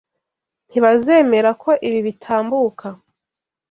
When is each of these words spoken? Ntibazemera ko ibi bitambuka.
Ntibazemera 0.69 1.49
ko 1.61 1.69
ibi 1.87 1.99
bitambuka. 2.07 2.87